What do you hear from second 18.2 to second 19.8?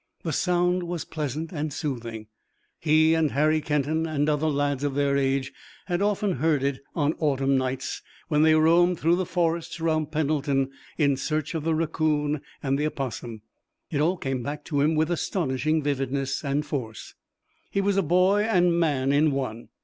and man in one.